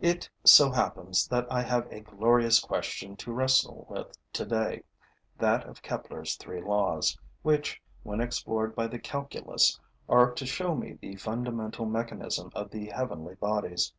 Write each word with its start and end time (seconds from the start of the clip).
It 0.00 0.30
so 0.44 0.70
happens 0.70 1.28
that 1.28 1.46
I 1.52 1.60
have 1.60 1.86
a 1.92 2.00
glorious 2.00 2.58
question 2.58 3.16
to 3.16 3.30
wrestle 3.34 3.84
with 3.90 4.16
today; 4.32 4.82
that 5.36 5.66
of 5.66 5.82
Kepler's 5.82 6.36
three 6.36 6.62
laws, 6.62 7.18
which, 7.42 7.82
when 8.02 8.22
explored 8.22 8.74
by 8.74 8.86
the 8.86 8.98
calculus, 8.98 9.78
are 10.08 10.32
to 10.32 10.46
show 10.46 10.74
me 10.74 10.94
the 10.94 11.16
fundamental 11.16 11.84
mechanism 11.84 12.50
of 12.54 12.70
the 12.70 12.86
heavenly 12.86 13.34
bodies. 13.34 13.92